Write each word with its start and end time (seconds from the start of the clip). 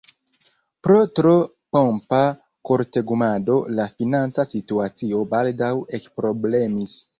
Pro 0.85 1.01
tro 1.19 1.33
pompa 1.77 2.21
kortegumado 2.71 3.59
la 3.81 3.87
financa 3.99 4.49
situacio 4.55 5.23
baldaŭ 5.37 5.73
ekproblemis. 6.01 7.01